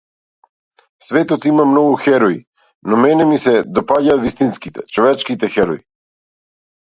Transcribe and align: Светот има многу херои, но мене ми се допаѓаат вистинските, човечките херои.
Светот 1.07 1.43
има 1.49 1.65
многу 1.71 1.99
херои, 2.05 2.39
но 2.89 2.97
мене 3.03 3.27
ми 3.33 3.37
се 3.43 3.53
допаѓаат 3.79 4.23
вистинските, 4.23 4.87
човечките 4.97 5.51
херои. 5.57 5.83